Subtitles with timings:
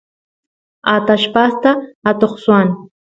[0.93, 1.71] atallpasta
[2.13, 2.67] atoq swan